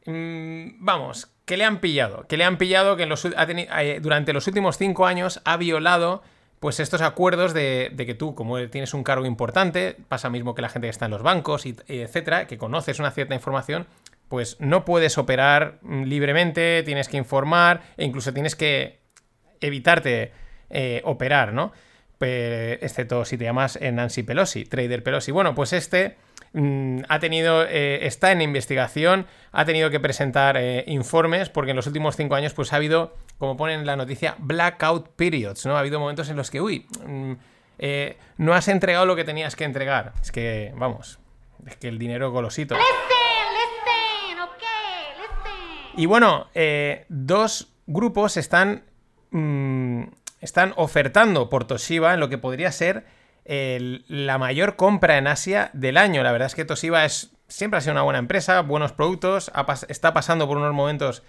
Mm, 0.06 0.84
vamos, 0.84 1.30
que 1.46 1.58
le 1.58 1.64
han 1.64 1.80
pillado. 1.80 2.28
Que 2.28 2.38
le 2.38 2.44
han 2.44 2.58
pillado 2.58 2.98
que 2.98 3.04
eh, 3.04 4.00
durante 4.02 4.34
los 4.34 4.48
últimos 4.48 4.78
cinco 4.78 5.06
años 5.06 5.42
ha 5.46 5.58
violado 5.58 6.24
pues 6.60 6.80
estos 6.80 7.02
acuerdos 7.02 7.54
de, 7.54 7.94
que 7.96 8.16
tú, 8.16 8.34
como 8.34 8.58
tienes 8.70 8.94
un 8.94 9.04
cargo 9.04 9.26
importante, 9.26 9.98
pasa 10.08 10.30
mismo 10.30 10.56
que 10.56 10.64
la 10.64 10.70
gente 10.70 10.88
que 10.88 10.92
está 10.92 11.06
en 11.06 11.12
los 11.12 11.22
bancos, 11.22 11.64
etcétera, 11.66 12.48
que 12.48 12.58
conoces 12.58 12.98
una 12.98 13.12
cierta 13.12 13.36
información, 13.36 13.86
pues 14.30 14.58
no 14.60 14.86
puedes 14.86 15.18
operar 15.18 15.78
mm, 15.82 16.04
libremente, 16.04 16.82
tienes 16.84 17.08
que 17.08 17.18
informar 17.18 17.82
e 17.98 18.06
incluso 18.06 18.34
tienes 18.34 18.56
que 18.56 19.00
evitarte 19.62 20.32
eh, 20.70 21.02
operar, 21.06 21.54
¿no? 21.54 21.72
Excepto 22.20 23.26
si 23.26 23.38
te 23.38 23.46
llamas 23.46 23.78
eh, 23.82 23.92
Nancy 23.92 24.24
Pelosi, 24.24 24.66
Trader 24.66 25.04
Pelosi. 25.04 25.32
Bueno, 25.32 25.56
pues 25.56 25.74
este 25.74 26.16
mm, 26.54 27.02
ha 27.08 27.20
tenido, 27.20 27.64
eh, 27.64 28.06
está 28.06 28.32
en 28.32 28.42
investigación, 28.42 29.28
ha 29.52 29.66
tenido 29.66 29.90
que 29.90 30.00
presentar 30.00 30.58
eh, 30.58 30.84
informes 30.88 31.50
porque 31.50 31.72
en 31.72 31.78
los 31.78 31.88
últimos 31.88 32.16
cinco 32.16 32.36
años 32.36 32.54
pues 32.54 32.74
ha 32.74 32.78
habido, 32.78 33.16
como 33.38 33.58
ponen 33.58 33.82
en 33.82 33.86
la 33.86 33.96
noticia, 33.96 34.36
blackout 34.40 35.10
periods, 35.16 35.66
¿no? 35.66 35.76
Ha 35.76 35.80
habido 35.80 36.00
momentos 36.00 36.30
en 36.30 36.38
los 36.38 36.50
que, 36.52 36.62
uy, 36.62 36.88
mm, 37.06 37.34
no 38.38 38.54
has 38.54 38.68
entregado 38.68 39.06
lo 39.06 39.16
que 39.16 39.24
tenías 39.24 39.56
que 39.56 39.66
entregar. 39.66 40.14
Es 40.22 40.32
que, 40.32 40.74
vamos, 40.76 41.20
es 41.66 41.76
que 41.76 41.90
el 41.90 42.00
dinero 42.00 42.32
golosito. 42.32 42.76
Y 45.98 46.06
bueno, 46.06 46.48
dos 47.10 47.70
grupos 47.86 48.38
están... 48.38 48.84
Mm, 49.32 50.04
están 50.46 50.74
ofertando 50.78 51.50
por 51.50 51.66
Toshiba 51.66 52.14
en 52.14 52.20
lo 52.20 52.30
que 52.30 52.38
podría 52.38 52.72
ser 52.72 53.06
la 53.46 54.38
mayor 54.38 54.76
compra 54.76 55.18
en 55.18 55.28
Asia 55.28 55.70
del 55.74 55.98
año. 55.98 56.24
La 56.24 56.32
verdad 56.32 56.46
es 56.48 56.56
que 56.56 56.66
Toshiba 56.66 57.04
es, 57.04 57.32
siempre 57.48 57.78
ha 57.78 57.82
sido 57.82 57.94
una 57.94 58.04
buena 58.04 58.20
empresa, 58.20 58.62
buenos 58.62 58.92
productos, 58.92 59.52
está 59.88 60.14
pasando 60.14 60.48
por 60.48 60.58
unos 60.58 60.74
momentos 60.74 61.24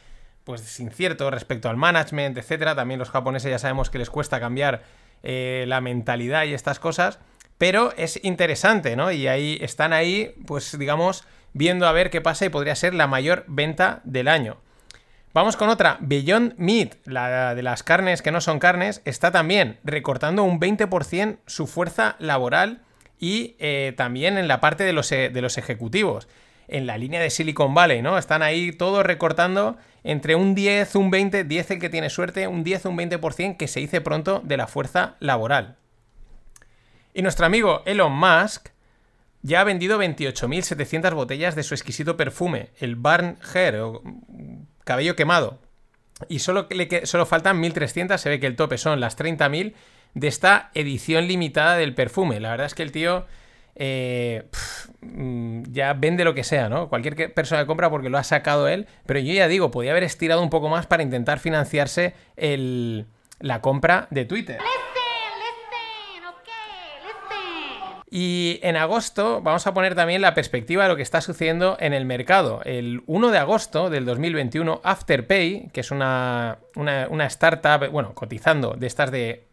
pues 0.44 0.78
inciertos 0.78 1.32
respecto 1.32 1.68
al 1.68 1.76
management, 1.76 2.38
etcétera. 2.38 2.76
También 2.76 3.00
los 3.00 3.10
japoneses 3.10 3.50
ya 3.50 3.58
sabemos 3.58 3.90
que 3.90 3.98
les 3.98 4.10
cuesta 4.10 4.38
cambiar 4.38 4.84
eh, 5.22 5.64
la 5.66 5.80
mentalidad 5.80 6.44
y 6.44 6.54
estas 6.54 6.78
cosas. 6.78 7.18
Pero 7.58 7.92
es 7.96 8.22
interesante, 8.22 8.96
¿no? 8.96 9.10
Y 9.10 9.28
ahí 9.28 9.58
están 9.62 9.92
ahí, 9.92 10.34
pues 10.46 10.78
digamos, 10.78 11.24
viendo 11.54 11.86
a 11.86 11.92
ver 11.92 12.10
qué 12.10 12.20
pasa 12.20 12.44
y 12.44 12.50
podría 12.50 12.76
ser 12.76 12.94
la 12.94 13.06
mayor 13.06 13.44
venta 13.48 14.02
del 14.04 14.28
año. 14.28 14.58
Vamos 15.36 15.58
con 15.58 15.68
otra. 15.68 15.98
Beyond 16.00 16.54
Meat, 16.56 16.94
la 17.04 17.54
de 17.54 17.62
las 17.62 17.82
carnes 17.82 18.22
que 18.22 18.32
no 18.32 18.40
son 18.40 18.58
carnes, 18.58 19.02
está 19.04 19.32
también 19.32 19.78
recortando 19.84 20.44
un 20.44 20.58
20% 20.58 21.40
su 21.44 21.66
fuerza 21.66 22.16
laboral 22.18 22.80
y 23.18 23.54
eh, 23.58 23.92
también 23.98 24.38
en 24.38 24.48
la 24.48 24.60
parte 24.60 24.84
de 24.84 24.94
los, 24.94 25.12
eh, 25.12 25.28
de 25.28 25.42
los 25.42 25.58
ejecutivos. 25.58 26.26
En 26.68 26.86
la 26.86 26.96
línea 26.96 27.20
de 27.20 27.28
Silicon 27.28 27.74
Valley, 27.74 28.00
¿no? 28.00 28.16
Están 28.16 28.40
ahí 28.40 28.72
todos 28.72 29.04
recortando 29.04 29.76
entre 30.04 30.36
un 30.36 30.54
10, 30.54 30.94
un 30.94 31.10
20, 31.10 31.44
10 31.44 31.70
el 31.70 31.80
que 31.80 31.90
tiene 31.90 32.08
suerte, 32.08 32.48
un 32.48 32.64
10, 32.64 32.86
un 32.86 32.96
20% 32.96 33.58
que 33.58 33.68
se 33.68 33.80
dice 33.80 34.00
pronto 34.00 34.40
de 34.42 34.56
la 34.56 34.66
fuerza 34.66 35.16
laboral. 35.20 35.76
Y 37.12 37.20
nuestro 37.20 37.44
amigo 37.44 37.82
Elon 37.84 38.16
Musk 38.16 38.68
ya 39.42 39.60
ha 39.60 39.64
vendido 39.64 39.98
28.700 40.02 41.12
botellas 41.12 41.54
de 41.54 41.62
su 41.62 41.74
exquisito 41.74 42.16
perfume, 42.16 42.70
el 42.80 42.96
Barn 42.96 43.36
Hair, 43.52 43.82
cabello 44.86 45.16
quemado. 45.16 45.58
Y 46.28 46.38
solo, 46.38 46.66
le 46.70 47.04
solo 47.04 47.26
faltan 47.26 47.60
1300, 47.60 48.18
se 48.18 48.30
ve 48.30 48.40
que 48.40 48.46
el 48.46 48.56
tope 48.56 48.78
son 48.78 49.00
las 49.00 49.18
30.000 49.18 49.74
de 50.14 50.28
esta 50.28 50.70
edición 50.72 51.26
limitada 51.28 51.76
del 51.76 51.94
perfume. 51.94 52.40
La 52.40 52.50
verdad 52.50 52.66
es 52.66 52.74
que 52.74 52.82
el 52.82 52.92
tío 52.92 53.26
eh, 53.74 54.44
mm, 55.02 55.64
ya 55.72 55.92
vende 55.92 56.24
lo 56.24 56.34
que 56.34 56.42
sea, 56.44 56.70
¿no? 56.70 56.88
Cualquier 56.88 57.34
persona 57.34 57.66
compra 57.66 57.90
porque 57.90 58.08
lo 58.08 58.16
ha 58.16 58.24
sacado 58.24 58.66
él. 58.68 58.86
Pero 59.04 59.20
yo 59.20 59.34
ya 59.34 59.48
digo, 59.48 59.70
podía 59.70 59.90
haber 59.90 60.04
estirado 60.04 60.40
un 60.42 60.48
poco 60.48 60.70
más 60.70 60.86
para 60.86 61.02
intentar 61.02 61.38
financiarse 61.38 62.14
el- 62.36 63.04
la 63.40 63.60
compra 63.60 64.06
de 64.10 64.24
Twitter. 64.24 64.58
Y 68.08 68.60
en 68.62 68.76
agosto 68.76 69.40
vamos 69.42 69.66
a 69.66 69.74
poner 69.74 69.96
también 69.96 70.22
la 70.22 70.32
perspectiva 70.34 70.84
de 70.84 70.88
lo 70.88 70.96
que 70.96 71.02
está 71.02 71.20
sucediendo 71.20 71.76
en 71.80 71.92
el 71.92 72.04
mercado. 72.04 72.60
El 72.64 73.02
1 73.06 73.30
de 73.30 73.38
agosto 73.38 73.90
del 73.90 74.04
2021, 74.04 74.80
Afterpay, 74.84 75.70
que 75.72 75.80
es 75.80 75.90
una, 75.90 76.58
una, 76.76 77.26
startup, 77.26 77.90
bueno, 77.90 78.14
cotizando 78.14 78.74
de 78.78 78.86
estas 78.86 79.10
de 79.10 79.44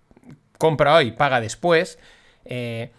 compra 0.60 0.94
hoy, 0.94 1.12
paga 1.12 1.42
después, 1.42 1.98
eh, 2.46 2.92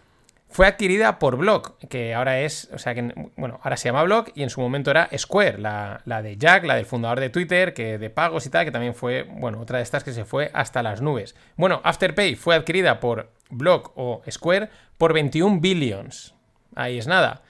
fue 0.54 0.68
adquirida 0.68 1.18
por 1.18 1.37
Block, 1.37 1.78
que 1.88 2.14
ahora 2.14 2.38
es, 2.38 2.70
o 2.73 2.78
sea, 2.78 2.94
que, 2.94 3.12
bueno, 3.37 3.58
ahora 3.64 3.76
se 3.76 3.88
llama 3.88 4.04
Block 4.04 4.30
y 4.37 4.44
en 4.44 4.50
su 4.50 4.61
momento 4.61 4.92
era 4.92 5.11
Square, 5.18 5.58
la, 5.58 6.00
la 6.04 6.23
de 6.23 6.37
Jack, 6.37 6.62
la 6.62 6.76
del 6.76 6.87
fundador 6.87 7.18
de 7.18 7.28
Twitter, 7.28 7.75
que 7.75 7.99
de 7.99 8.08
pagos 8.08 8.46
y 8.46 8.50
tal, 8.50 8.64
que 8.64 8.70
también 8.70 8.94
fue, 8.94 9.25
bueno, 9.25 9.61
otra 9.61 9.78
de 9.78 9.82
estas 9.82 10.04
que 10.04 10.12
se 10.12 10.25
fue 10.25 10.52
hasta 10.54 10.84
las 10.84 11.02
nubes. 11.02 11.34
Bueno, 11.56 11.80
Afterpay 11.82 12.37
fue 12.37 12.54
adquirida 12.54 13.00
por 13.00 13.32
Block 13.50 13.90
o 13.96 14.23
Square 14.30 14.68
por 14.96 15.12
21 15.12 15.58
billions. 15.58 16.37
Ahí 16.76 16.99
es 16.99 17.08
nada. 17.08 17.42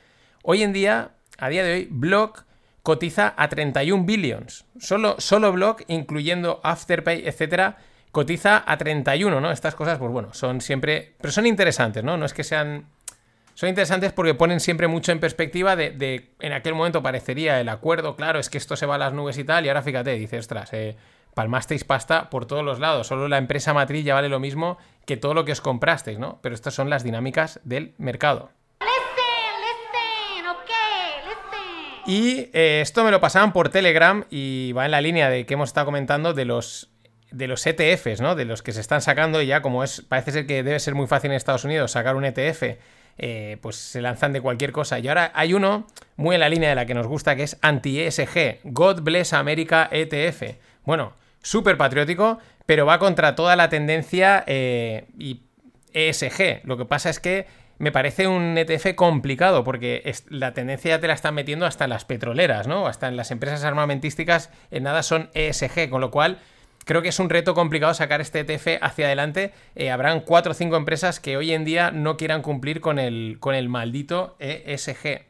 Hoy 0.42 0.62
en 0.62 0.72
día, 0.72 1.10
a 1.36 1.50
día 1.50 1.62
de 1.62 1.74
hoy, 1.74 1.88
Block 1.90 2.46
cotiza 2.82 3.34
a 3.36 3.50
31 3.50 4.04
billions. 4.04 4.64
Solo, 4.78 5.16
solo 5.18 5.52
Block, 5.52 5.82
incluyendo 5.88 6.58
Afterpay, 6.62 7.28
etcétera, 7.28 7.76
cotiza 8.14 8.64
a 8.66 8.78
31, 8.78 9.42
¿no? 9.42 9.50
Estas 9.50 9.74
cosas, 9.74 9.98
pues 9.98 10.10
bueno, 10.10 10.32
son 10.32 10.62
siempre. 10.62 11.12
Pero 11.20 11.30
son 11.32 11.44
interesantes, 11.46 12.02
¿no? 12.02 12.16
No 12.16 12.24
es 12.24 12.32
que 12.32 12.44
sean. 12.44 12.86
Son 13.52 13.68
interesantes 13.68 14.12
porque 14.12 14.32
ponen 14.34 14.58
siempre 14.60 14.88
mucho 14.88 15.12
en 15.12 15.20
perspectiva 15.20 15.76
de, 15.76 15.90
de- 15.90 16.30
en 16.40 16.52
aquel 16.54 16.74
momento 16.74 17.02
parecería 17.02 17.60
el 17.60 17.68
acuerdo, 17.68 18.16
claro, 18.16 18.38
es 18.40 18.48
que 18.50 18.58
esto 18.58 18.74
se 18.76 18.86
va 18.86 18.94
a 18.96 18.98
las 18.98 19.12
nubes 19.12 19.36
y 19.38 19.44
tal, 19.44 19.64
y 19.64 19.68
ahora 19.68 19.82
fíjate, 19.82 20.12
dices, 20.14 20.40
ostras, 20.40 20.72
eh, 20.72 20.96
palmasteis 21.34 21.84
pasta 21.84 22.30
por 22.30 22.46
todos 22.46 22.64
los 22.64 22.80
lados, 22.80 23.06
solo 23.06 23.28
la 23.28 23.38
empresa 23.38 23.72
matriz 23.72 24.04
ya 24.04 24.14
vale 24.14 24.28
lo 24.28 24.40
mismo 24.40 24.76
que 25.06 25.16
todo 25.16 25.34
lo 25.34 25.44
que 25.44 25.52
os 25.52 25.60
comprasteis, 25.60 26.18
¿no? 26.18 26.40
Pero 26.42 26.54
estas 26.56 26.74
son 26.74 26.90
las 26.90 27.04
dinámicas 27.04 27.60
del 27.62 27.94
mercado. 27.98 28.50
Listen, 28.80 29.60
listen, 29.60 30.46
okay, 30.48 31.28
listen. 31.28 32.12
Y 32.12 32.50
eh, 32.52 32.80
esto 32.80 33.04
me 33.04 33.12
lo 33.12 33.20
pasaban 33.20 33.52
por 33.52 33.68
Telegram 33.68 34.24
y 34.30 34.72
va 34.72 34.84
en 34.84 34.90
la 34.90 35.00
línea 35.00 35.30
de 35.30 35.46
que 35.46 35.54
hemos 35.54 35.68
estado 35.70 35.86
comentando 35.86 36.34
de 36.34 36.44
los 36.44 36.90
de 37.34 37.48
los 37.48 37.66
ETFs, 37.66 38.20
¿no? 38.20 38.34
De 38.34 38.44
los 38.44 38.62
que 38.62 38.72
se 38.72 38.80
están 38.80 39.00
sacando 39.00 39.42
y 39.42 39.46
ya 39.46 39.60
como 39.60 39.82
es 39.82 40.02
parece 40.02 40.32
ser 40.32 40.46
que 40.46 40.62
debe 40.62 40.78
ser 40.78 40.94
muy 40.94 41.06
fácil 41.06 41.30
en 41.30 41.36
Estados 41.36 41.64
Unidos 41.64 41.90
sacar 41.90 42.16
un 42.16 42.24
ETF, 42.24 42.62
eh, 43.18 43.58
pues 43.60 43.76
se 43.76 44.00
lanzan 44.00 44.32
de 44.32 44.40
cualquier 44.40 44.72
cosa. 44.72 44.98
Y 44.98 45.08
ahora 45.08 45.32
hay 45.34 45.52
uno 45.52 45.86
muy 46.16 46.34
en 46.36 46.40
la 46.40 46.48
línea 46.48 46.68
de 46.68 46.74
la 46.74 46.86
que 46.86 46.94
nos 46.94 47.06
gusta 47.06 47.34
que 47.36 47.42
es 47.42 47.58
anti-ESG, 47.60 48.60
God 48.64 49.02
Bless 49.02 49.32
America 49.32 49.88
ETF. 49.90 50.58
Bueno, 50.84 51.14
súper 51.42 51.76
patriótico, 51.76 52.38
pero 52.66 52.86
va 52.86 52.98
contra 52.98 53.34
toda 53.34 53.56
la 53.56 53.68
tendencia 53.68 54.44
eh, 54.46 55.06
y 55.18 55.42
ESG. 55.92 56.62
Lo 56.64 56.76
que 56.76 56.84
pasa 56.84 57.10
es 57.10 57.18
que 57.18 57.46
me 57.78 57.90
parece 57.90 58.28
un 58.28 58.56
ETF 58.56 58.94
complicado 58.94 59.64
porque 59.64 60.14
la 60.28 60.54
tendencia 60.54 60.90
ya 60.90 61.00
te 61.00 61.08
la 61.08 61.14
están 61.14 61.34
metiendo 61.34 61.66
hasta 61.66 61.84
en 61.84 61.90
las 61.90 62.04
petroleras, 62.04 62.68
¿no? 62.68 62.86
Hasta 62.86 63.08
en 63.08 63.16
las 63.16 63.32
empresas 63.32 63.64
armamentísticas 63.64 64.50
en 64.70 64.84
nada 64.84 65.02
son 65.02 65.30
ESG, 65.34 65.90
con 65.90 66.00
lo 66.00 66.10
cual 66.12 66.38
creo 66.84 67.02
que 67.02 67.08
es 67.08 67.18
un 67.18 67.30
reto 67.30 67.54
complicado 67.54 67.94
sacar 67.94 68.20
este 68.20 68.40
ETF 68.40 68.82
hacia 68.82 69.06
adelante. 69.06 69.52
Eh, 69.74 69.90
habrán 69.90 70.20
cuatro 70.20 70.52
o 70.52 70.54
cinco 70.54 70.76
empresas 70.76 71.20
que 71.20 71.36
hoy 71.36 71.52
en 71.52 71.64
día 71.64 71.90
no 71.90 72.16
quieran 72.16 72.42
cumplir 72.42 72.80
con 72.80 72.98
el, 72.98 73.36
con 73.40 73.54
el 73.54 73.68
maldito 73.68 74.36
ESG. 74.38 75.24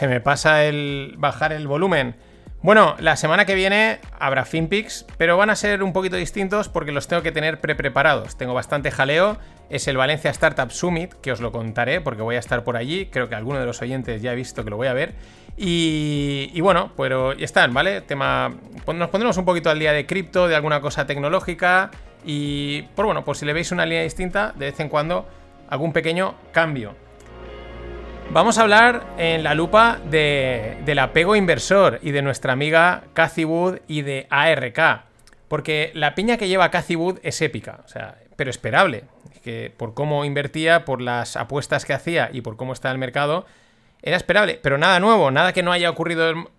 Se 0.00 0.08
me 0.08 0.22
pasa 0.22 0.64
el 0.64 1.12
bajar 1.18 1.52
el 1.52 1.66
volumen. 1.66 2.14
Bueno, 2.62 2.96
la 3.00 3.16
semana 3.16 3.44
que 3.44 3.54
viene 3.54 3.98
habrá 4.18 4.46
FinPix, 4.46 5.04
pero 5.18 5.36
van 5.36 5.50
a 5.50 5.56
ser 5.56 5.82
un 5.82 5.92
poquito 5.92 6.16
distintos 6.16 6.70
porque 6.70 6.90
los 6.90 7.06
tengo 7.06 7.20
que 7.20 7.32
tener 7.32 7.60
pre-preparados. 7.60 8.38
Tengo 8.38 8.54
bastante 8.54 8.90
jaleo. 8.90 9.36
Es 9.68 9.88
el 9.88 9.98
Valencia 9.98 10.30
Startup 10.30 10.70
Summit, 10.70 11.12
que 11.20 11.32
os 11.32 11.42
lo 11.42 11.52
contaré 11.52 12.00
porque 12.00 12.22
voy 12.22 12.36
a 12.36 12.38
estar 12.38 12.64
por 12.64 12.78
allí. 12.78 13.10
Creo 13.12 13.28
que 13.28 13.34
alguno 13.34 13.60
de 13.60 13.66
los 13.66 13.82
oyentes 13.82 14.22
ya 14.22 14.30
ha 14.30 14.34
visto 14.34 14.64
que 14.64 14.70
lo 14.70 14.78
voy 14.78 14.86
a 14.86 14.94
ver. 14.94 15.12
Y, 15.58 16.58
bueno, 16.62 16.92
pero 16.96 17.32
están, 17.32 17.74
¿vale? 17.74 18.00
Tema. 18.00 18.54
Nos 18.86 19.10
pondremos 19.10 19.36
un 19.36 19.44
poquito 19.44 19.68
al 19.68 19.78
día 19.78 19.92
de 19.92 20.06
cripto, 20.06 20.48
de 20.48 20.56
alguna 20.56 20.80
cosa 20.80 21.06
tecnológica. 21.06 21.90
Y, 22.24 22.84
por 22.96 23.04
bueno, 23.04 23.22
pues 23.22 23.36
si 23.36 23.44
le 23.44 23.52
veis 23.52 23.70
una 23.70 23.84
línea 23.84 24.02
distinta, 24.02 24.54
de 24.56 24.70
vez 24.70 24.80
en 24.80 24.88
cuando 24.88 25.28
algún 25.68 25.92
pequeño 25.92 26.36
cambio. 26.52 27.09
Vamos 28.32 28.58
a 28.58 28.62
hablar 28.62 29.04
en 29.18 29.42
la 29.42 29.54
lupa 29.54 29.98
de- 30.08 30.78
del 30.84 31.00
apego 31.00 31.34
inversor 31.34 31.98
y 32.02 32.12
de 32.12 32.22
nuestra 32.22 32.52
amiga 32.52 33.02
Cathy 33.12 33.44
Wood 33.44 33.78
y 33.88 34.02
de 34.02 34.26
ARK. 34.30 35.02
Porque 35.48 35.90
la 35.94 36.14
piña 36.14 36.36
que 36.36 36.46
lleva 36.46 36.70
Cathy 36.70 36.94
Wood 36.94 37.18
es 37.24 37.42
épica, 37.42 37.80
o 37.84 37.88
sea, 37.88 38.16
pero 38.36 38.50
esperable. 38.50 39.04
Que 39.42 39.72
por 39.76 39.94
cómo 39.94 40.24
invertía, 40.24 40.84
por 40.84 41.00
las 41.00 41.36
apuestas 41.36 41.84
que 41.84 41.92
hacía 41.92 42.30
y 42.32 42.42
por 42.42 42.56
cómo 42.56 42.72
está 42.72 42.90
el 42.92 42.98
mercado, 42.98 43.46
era 44.00 44.16
esperable. 44.16 44.60
Pero 44.62 44.78
nada 44.78 45.00
nuevo, 45.00 45.30
nada 45.32 45.52
que 45.52 45.62
no 45.64 45.72
haya 45.72 45.90
ocurrido. 45.90 46.50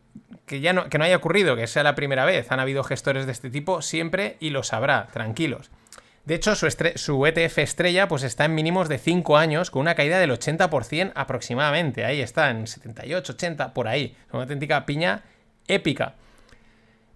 Que 0.46 0.60
ya 0.60 0.74
no, 0.74 0.90
que 0.90 0.98
no 0.98 1.06
haya 1.06 1.16
ocurrido, 1.16 1.56
que 1.56 1.68
sea 1.68 1.84
la 1.84 1.96
primera 1.96 2.26
vez. 2.26 2.52
Han 2.52 2.60
habido 2.60 2.84
gestores 2.84 3.26
de 3.26 3.32
este 3.32 3.50
tipo 3.50 3.82
siempre 3.82 4.36
y 4.42 4.50
lo 4.50 4.64
sabrá, 4.64 5.08
tranquilos. 5.14 5.72
De 6.26 6.36
hecho, 6.36 6.56
su, 6.56 6.68
ETF 7.26 7.58
estrella 7.58 8.08
pues 8.08 8.24
está 8.24 8.46
en 8.46 8.54
mínimos 8.54 8.88
de 8.90 9.00
5 9.00 9.38
años 9.38 9.72
con 9.72 9.82
una 9.82 9.96
caída 9.96 10.20
del 10.20 10.32
80% 10.32 11.14
aproximadamente. 11.16 12.06
Ahí 12.06 12.22
está, 12.22 12.52
en 12.52 12.68
78, 12.68 13.34
80, 13.34 13.74
por 13.74 13.88
ahí. 13.88 14.16
Una 14.32 14.44
auténtica 14.44 14.86
piña 14.86 15.24
épica. 15.68 16.16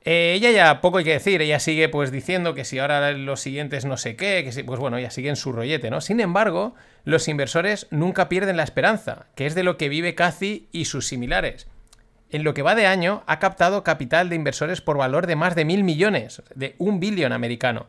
Eh, 0.03 0.33
ella 0.35 0.51
ya 0.51 0.81
poco 0.81 0.99
hay 0.99 1.03
que 1.03 1.13
decir, 1.13 1.41
ella 1.41 1.59
sigue 1.59 1.89
pues 1.89 2.11
diciendo 2.11 2.53
que 2.53 2.63
si 2.63 2.77
ahora 2.77 3.11
los 3.11 3.41
siguientes 3.41 3.85
no 3.85 3.97
sé 3.97 4.15
qué, 4.15 4.43
que 4.43 4.51
si, 4.51 4.61
pues 4.61 4.79
bueno, 4.79 4.97
ella 4.97 5.09
sigue 5.09 5.29
en 5.29 5.35
su 5.35 5.51
rollete, 5.51 5.89
¿no? 5.89 5.99
Sin 5.99 6.19
embargo, 6.19 6.75
los 7.05 7.27
inversores 7.27 7.87
nunca 7.89 8.29
pierden 8.29 8.57
la 8.57 8.63
esperanza, 8.63 9.25
que 9.35 9.47
es 9.47 9.55
de 9.55 9.63
lo 9.63 9.77
que 9.77 9.89
vive 9.89 10.13
Cathy 10.13 10.67
y 10.71 10.85
sus 10.85 11.07
similares. 11.07 11.67
En 12.29 12.43
lo 12.43 12.53
que 12.53 12.61
va 12.61 12.75
de 12.75 12.85
año, 12.85 13.23
ha 13.27 13.39
captado 13.39 13.83
capital 13.83 14.29
de 14.29 14.35
inversores 14.35 14.81
por 14.81 14.97
valor 14.97 15.25
de 15.25 15.35
más 15.35 15.55
de 15.55 15.65
mil 15.65 15.83
millones, 15.83 16.43
de 16.53 16.75
un 16.77 16.99
billón 16.99 17.31
americano. 17.31 17.87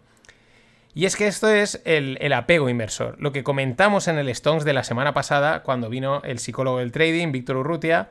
Y 0.97 1.05
es 1.05 1.15
que 1.15 1.27
esto 1.27 1.51
es 1.51 1.83
el, 1.85 2.33
apego 2.33 2.71
inversor, 2.71 3.17
lo 3.19 3.31
que 3.31 3.45
comentamos 3.45 4.09
en 4.09 4.17
el 4.17 4.31
Stones 4.31 4.65
de 4.65 4.73
la 4.73 4.83
semana 4.83 5.13
pasada, 5.13 5.63
cuando 5.63 5.91
vino 5.91 6.23
el 6.25 6.39
psicólogo 6.39 6.79
del 6.79 6.91
trading, 6.91 7.33
Víctor 7.33 7.59
Urrutia, 7.59 8.09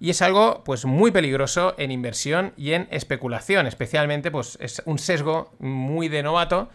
y 0.00 0.08
es 0.08 0.22
algo 0.22 0.64
pues 0.64 0.86
muy 0.86 1.10
peligroso 1.10 1.74
en 1.76 1.90
inversión 1.90 2.54
y 2.56 2.72
en 2.72 2.88
especulación, 2.90 3.66
especialmente 3.66 4.30
pues 4.30 4.56
es 4.62 4.80
un 4.86 4.98
sesgo 4.98 5.52
muy 5.58 6.08
de 6.08 6.22
novato, 6.22 6.70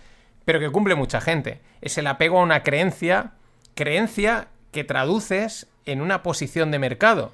pero 0.45 0.59
que 0.59 0.69
cumple 0.69 0.93
mucha 0.93 1.21
gente. 1.21 1.59
Es 1.81 1.97
el 1.97 2.05
apego 2.05 2.37
a 2.37 2.43
una 2.43 2.61
creencia, 2.61 3.31
creencia 3.73 4.49
que 4.71 4.83
traduces 4.83 5.65
en 5.87 6.01
una 6.01 6.21
posición 6.21 6.69
de 6.69 6.77
mercado. 6.77 7.31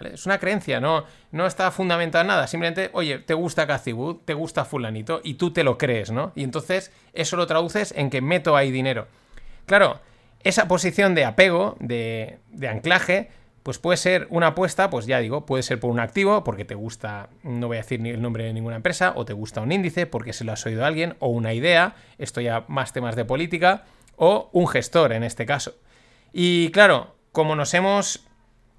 Es 0.00 0.26
una 0.26 0.38
creencia, 0.38 0.80
no, 0.80 1.04
no 1.30 1.46
está 1.46 1.70
fundamentada 1.70 2.22
en 2.22 2.28
nada. 2.28 2.46
Simplemente, 2.46 2.90
oye, 2.92 3.18
te 3.18 3.34
gusta 3.34 3.66
Cathy 3.66 3.94
te 4.24 4.34
gusta 4.34 4.64
fulanito, 4.64 5.20
y 5.22 5.34
tú 5.34 5.52
te 5.52 5.64
lo 5.64 5.78
crees, 5.78 6.10
¿no? 6.10 6.32
Y 6.34 6.44
entonces 6.44 6.92
eso 7.12 7.36
lo 7.36 7.46
traduces 7.46 7.92
en 7.96 8.10
que 8.10 8.20
meto 8.20 8.56
ahí 8.56 8.70
dinero. 8.70 9.06
Claro, 9.66 10.00
esa 10.42 10.66
posición 10.66 11.14
de 11.14 11.24
apego, 11.24 11.76
de, 11.78 12.38
de 12.50 12.68
anclaje, 12.68 13.30
pues 13.62 13.78
puede 13.78 13.96
ser 13.96 14.26
una 14.30 14.48
apuesta, 14.48 14.90
pues 14.90 15.06
ya 15.06 15.20
digo, 15.20 15.46
puede 15.46 15.62
ser 15.62 15.78
por 15.78 15.90
un 15.90 16.00
activo, 16.00 16.42
porque 16.42 16.64
te 16.64 16.74
gusta, 16.74 17.28
no 17.44 17.68
voy 17.68 17.76
a 17.76 17.80
decir 17.80 18.00
ni 18.00 18.10
el 18.10 18.20
nombre 18.20 18.44
de 18.44 18.52
ninguna 18.52 18.76
empresa, 18.76 19.12
o 19.14 19.24
te 19.24 19.32
gusta 19.32 19.60
un 19.60 19.70
índice, 19.70 20.06
porque 20.06 20.32
se 20.32 20.44
lo 20.44 20.52
has 20.52 20.66
oído 20.66 20.84
a 20.84 20.88
alguien, 20.88 21.16
o 21.20 21.28
una 21.28 21.54
idea, 21.54 21.94
esto 22.18 22.40
ya 22.40 22.64
más 22.66 22.92
temas 22.92 23.14
de 23.14 23.24
política, 23.24 23.84
o 24.16 24.50
un 24.52 24.66
gestor 24.66 25.12
en 25.12 25.22
este 25.22 25.46
caso. 25.46 25.74
Y 26.32 26.70
claro, 26.70 27.14
como 27.30 27.54
nos 27.54 27.72
hemos 27.74 28.26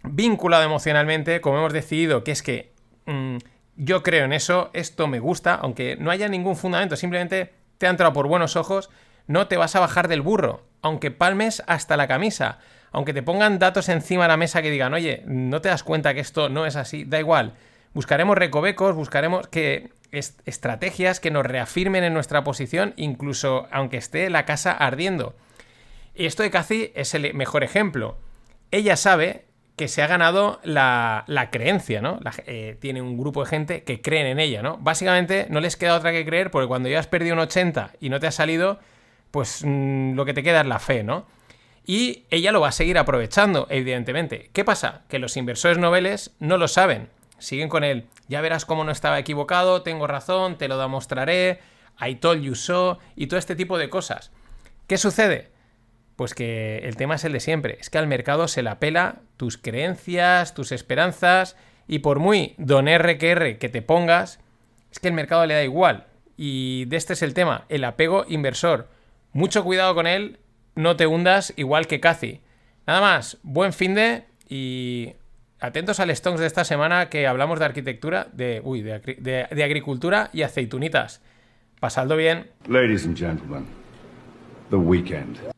vinculado 0.03 0.63
emocionalmente, 0.63 1.41
como 1.41 1.57
hemos 1.57 1.73
decidido 1.73 2.23
que 2.23 2.31
es 2.31 2.43
que 2.43 2.73
mm, 3.05 3.37
yo 3.75 4.03
creo 4.03 4.25
en 4.25 4.33
eso, 4.33 4.69
esto 4.73 5.07
me 5.07 5.19
gusta, 5.19 5.55
aunque 5.55 5.95
no 5.95 6.11
haya 6.11 6.27
ningún 6.27 6.55
fundamento, 6.55 6.95
simplemente 6.95 7.53
te 7.77 7.87
ha 7.87 7.89
entrado 7.89 8.13
por 8.13 8.27
buenos 8.27 8.55
ojos, 8.55 8.89
no 9.27 9.47
te 9.47 9.57
vas 9.57 9.75
a 9.75 9.79
bajar 9.79 10.07
del 10.07 10.21
burro, 10.21 10.63
aunque 10.81 11.11
palmes 11.11 11.63
hasta 11.67 11.97
la 11.97 12.07
camisa, 12.07 12.59
aunque 12.91 13.13
te 13.13 13.23
pongan 13.23 13.59
datos 13.59 13.89
encima 13.89 14.23
de 14.23 14.29
la 14.29 14.37
mesa 14.37 14.61
que 14.61 14.69
digan, 14.69 14.93
oye, 14.93 15.23
no 15.25 15.61
te 15.61 15.69
das 15.69 15.83
cuenta 15.83 16.13
que 16.13 16.19
esto 16.19 16.49
no 16.49 16.65
es 16.65 16.75
así, 16.75 17.05
da 17.05 17.19
igual. 17.19 17.53
Buscaremos 17.93 18.37
recovecos, 18.37 18.95
buscaremos 18.95 19.47
que 19.47 19.91
estrategias 20.11 21.19
que 21.19 21.31
nos 21.31 21.45
reafirmen 21.45 22.03
en 22.03 22.13
nuestra 22.13 22.43
posición, 22.43 22.93
incluso 22.97 23.67
aunque 23.71 23.97
esté 23.97 24.29
la 24.29 24.45
casa 24.45 24.71
ardiendo. 24.71 25.35
Y 26.13 26.25
esto 26.25 26.43
de 26.43 26.51
Cathy 26.51 26.91
es 26.93 27.15
el 27.15 27.33
mejor 27.33 27.63
ejemplo. 27.63 28.17
Ella 28.69 28.95
sabe 28.95 29.45
que 29.75 29.87
se 29.87 30.03
ha 30.03 30.07
ganado 30.07 30.59
la, 30.63 31.25
creencia, 31.51 32.01
¿no? 32.01 32.19
Eh, 32.45 32.77
tiene 32.79 33.01
un 33.01 33.17
grupo 33.17 33.43
de 33.43 33.49
gente 33.49 33.83
que 33.83 34.01
creen 34.01 34.27
en 34.27 34.39
ella, 34.39 34.61
¿no? 34.61 34.77
Básicamente 34.77 35.47
no 35.49 35.59
les 35.59 35.77
queda 35.77 35.95
otra 35.95 36.11
que 36.11 36.25
creer 36.25 36.51
porque 36.51 36.67
cuando 36.67 36.89
ya 36.89 36.99
has 36.99 37.07
perdido 37.07 37.33
un 37.33 37.39
80 37.39 37.93
y 37.99 38.09
no 38.09 38.19
te 38.19 38.27
ha 38.27 38.31
salido, 38.31 38.79
pues 39.31 39.63
mm, 39.65 40.13
lo 40.13 40.25
que 40.25 40.33
te 40.33 40.43
queda 40.43 40.61
es 40.61 40.67
la 40.67 40.79
fe, 40.79 41.03
¿no? 41.03 41.25
Y 41.85 42.25
ella 42.29 42.51
lo 42.51 42.61
va 42.61 42.69
a 42.69 42.71
seguir 42.71 42.97
aprovechando, 42.97 43.67
evidentemente. 43.69 44.49
¿Qué 44.53 44.63
pasa? 44.63 45.01
Que 45.09 45.19
los 45.19 45.35
inversores 45.35 45.79
noveles 45.79 46.31
no 46.39 46.57
lo 46.57 46.67
saben. 46.67 47.09
Siguen 47.39 47.67
con 47.67 47.83
él. 47.83 48.05
Ya 48.29 48.41
verás 48.41 48.65
cómo 48.65 48.85
no 48.85 48.91
estaba 48.91 49.19
equivocado, 49.19 49.81
tengo 49.81 50.07
razón, 50.07 50.57
te 50.57 50.69
lo 50.69 50.77
demostraré, 50.77 51.59
I 51.99 52.15
told 52.15 52.41
you 52.41 52.55
so, 52.55 52.99
y 53.15 53.27
todo 53.27 53.37
este 53.37 53.55
tipo 53.55 53.77
de 53.77 53.89
cosas. 53.89 54.31
¿Qué 54.87 54.97
sucede? 54.97 55.49
Pues 56.15 56.33
que 56.33 56.79
el 56.79 56.95
tema 56.95 57.15
es 57.15 57.23
el 57.23 57.33
de 57.33 57.39
siempre. 57.39 57.77
Es 57.79 57.89
que 57.89 57.97
al 57.97 58.07
mercado 58.07 58.47
se 58.47 58.61
la 58.61 58.79
pela 58.79 59.21
tus 59.37 59.57
creencias, 59.57 60.53
tus 60.53 60.71
esperanzas, 60.71 61.55
y 61.87 61.99
por 61.99 62.19
muy 62.19 62.55
don 62.57 62.87
RQR 62.87 63.57
que 63.57 63.69
te 63.69 63.81
pongas, 63.81 64.39
es 64.91 64.99
que 64.99 65.07
el 65.07 65.13
mercado 65.13 65.45
le 65.45 65.55
da 65.55 65.63
igual. 65.63 66.05
Y 66.37 66.85
de 66.85 66.97
este 66.97 67.13
es 67.13 67.21
el 67.21 67.33
tema, 67.33 67.65
el 67.69 67.83
apego 67.83 68.25
inversor. 68.27 68.89
Mucho 69.31 69.63
cuidado 69.63 69.95
con 69.95 70.07
él, 70.07 70.39
no 70.75 70.95
te 70.95 71.07
hundas 71.07 71.53
igual 71.55 71.87
que 71.87 71.99
Cathy. 71.99 72.41
Nada 72.85 73.01
más, 73.01 73.37
buen 73.43 73.73
fin 73.73 73.95
de 73.95 74.25
y 74.49 75.13
atentos 75.59 75.99
al 75.99 76.15
Stonks 76.15 76.39
de 76.39 76.47
esta 76.47 76.63
semana 76.63 77.09
que 77.09 77.27
hablamos 77.27 77.59
de 77.59 77.65
arquitectura, 77.65 78.27
de, 78.33 78.61
uy, 78.63 78.81
de, 78.81 78.99
de, 78.99 79.63
agricultura 79.63 80.29
y 80.33 80.41
aceitunitas. 80.41 81.21
Pasadlo 81.79 82.15
bien. 82.17 82.51
Ladies 82.67 83.05
and 83.05 83.17
gentlemen, 83.17 83.65
the 84.69 84.75
weekend. 84.75 85.52